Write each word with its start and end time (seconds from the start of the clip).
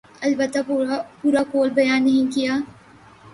البتہ 0.21 0.59
پورا 1.21 1.43
قول 1.51 1.69
بیان 1.69 2.03
نہیں 2.03 2.31
کیا۔ 2.35 2.57